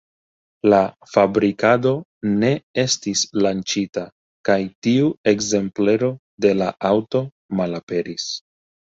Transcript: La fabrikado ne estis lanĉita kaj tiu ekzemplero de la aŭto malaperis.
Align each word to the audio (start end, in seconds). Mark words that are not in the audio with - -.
La 0.73 0.77
fabrikado 1.15 1.89
ne 2.43 2.47
estis 2.83 3.21
lanĉita 3.45 4.05
kaj 4.49 4.57
tiu 4.87 5.11
ekzemplero 5.33 6.09
de 6.47 6.55
la 6.63 6.71
aŭto 6.91 7.23
malaperis. 7.61 8.27